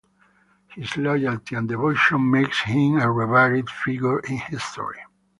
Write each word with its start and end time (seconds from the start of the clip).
His 0.69 0.97
loyalty 0.97 1.53
and 1.55 1.67
devotion 1.69 2.31
makes 2.31 2.63
him 2.63 2.97
a 2.99 3.11
revered 3.11 3.69
figure 3.69 4.17
in 4.21 4.37
history. 4.37 4.99